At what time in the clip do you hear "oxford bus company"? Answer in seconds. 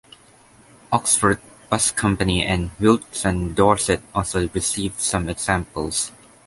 0.91-2.43